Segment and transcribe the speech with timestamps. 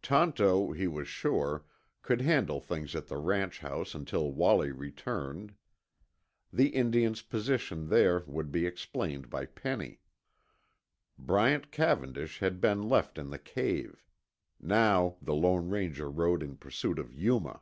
[0.00, 1.66] Tonto, he was sure,
[2.00, 5.52] could handle things at the ranch house until Wallie returned.
[6.50, 10.00] The Indian's position there would be explained by Penny.
[11.18, 14.02] Bryant Cavendish had been left in the cave.
[14.58, 17.60] Now the Lone Ranger rode in pursuit of Yuma.